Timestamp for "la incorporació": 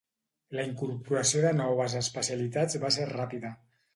0.59-1.43